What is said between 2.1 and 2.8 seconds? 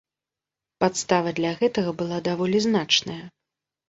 даволі